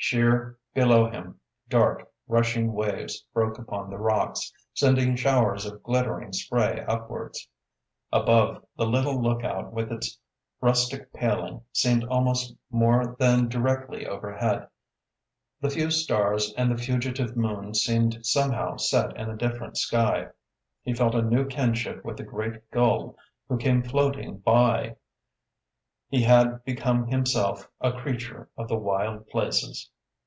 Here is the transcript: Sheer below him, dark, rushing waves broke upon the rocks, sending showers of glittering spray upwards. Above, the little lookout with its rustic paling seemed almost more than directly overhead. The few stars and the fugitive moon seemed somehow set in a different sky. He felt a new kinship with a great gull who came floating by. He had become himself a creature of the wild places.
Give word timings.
Sheer 0.00 0.56
below 0.74 1.10
him, 1.10 1.38
dark, 1.68 2.08
rushing 2.28 2.72
waves 2.72 3.20
broke 3.34 3.58
upon 3.58 3.90
the 3.90 3.98
rocks, 3.98 4.50
sending 4.72 5.16
showers 5.16 5.66
of 5.66 5.82
glittering 5.82 6.32
spray 6.32 6.82
upwards. 6.88 7.46
Above, 8.12 8.64
the 8.76 8.86
little 8.86 9.20
lookout 9.20 9.70
with 9.72 9.90
its 9.92 10.16
rustic 10.62 11.12
paling 11.12 11.60
seemed 11.72 12.04
almost 12.04 12.54
more 12.70 13.16
than 13.18 13.48
directly 13.48 14.06
overhead. 14.06 14.68
The 15.60 15.68
few 15.68 15.90
stars 15.90 16.54
and 16.56 16.70
the 16.70 16.82
fugitive 16.82 17.36
moon 17.36 17.74
seemed 17.74 18.24
somehow 18.24 18.76
set 18.76 19.14
in 19.16 19.28
a 19.28 19.36
different 19.36 19.76
sky. 19.76 20.28
He 20.84 20.94
felt 20.94 21.16
a 21.16 21.20
new 21.22 21.44
kinship 21.44 22.02
with 22.04 22.18
a 22.20 22.24
great 22.24 22.70
gull 22.70 23.16
who 23.48 23.58
came 23.58 23.82
floating 23.82 24.38
by. 24.38 24.96
He 26.10 26.22
had 26.22 26.64
become 26.64 27.08
himself 27.08 27.68
a 27.82 27.92
creature 27.92 28.48
of 28.56 28.66
the 28.68 28.78
wild 28.78 29.26
places. 29.28 29.90